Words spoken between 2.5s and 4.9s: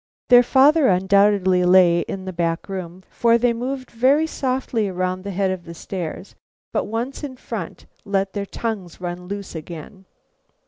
room, for they moved very softly